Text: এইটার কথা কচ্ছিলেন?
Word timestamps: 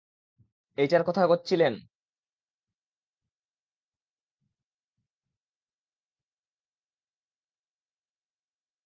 এইটার 0.77 1.03
কথা 1.07 1.23
কচ্ছিলেন? 1.27 1.73